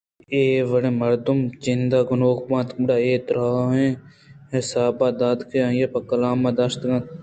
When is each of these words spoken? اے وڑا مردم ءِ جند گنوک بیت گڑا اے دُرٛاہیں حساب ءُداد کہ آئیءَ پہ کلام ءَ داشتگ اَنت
اے 0.33 0.41
وڑا 0.69 0.91
مردم 1.01 1.37
ءِ 1.47 1.53
جند 1.63 1.91
گنوک 2.09 2.39
بیت 2.47 2.69
گڑا 2.77 2.95
اے 3.05 3.13
دُرٛاہیں 3.25 3.91
حساب 4.53 4.99
ءُداد 5.05 5.39
کہ 5.49 5.57
آئیءَ 5.67 5.91
پہ 5.93 5.99
کلام 6.09 6.39
ءَ 6.49 6.57
داشتگ 6.57 6.89
اَنت 6.93 7.05